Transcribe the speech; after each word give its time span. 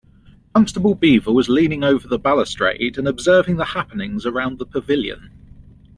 Constable 0.55 0.95
Beaver 0.95 1.31
was 1.31 1.47
leaning 1.47 1.83
over 1.83 2.07
the 2.07 2.17
balustrade 2.17 2.97
and 2.97 3.07
observing 3.07 3.57
the 3.57 3.65
happenings 3.65 4.25
around 4.25 4.57
the 4.57 4.65
pavilion. 4.65 5.29